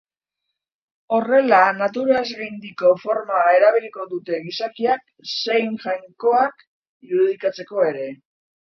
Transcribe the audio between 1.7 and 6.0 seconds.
naturazgaindiko forma erabiliko dute gizakiak zein